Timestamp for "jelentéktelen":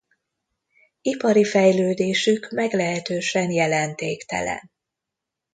3.51-4.71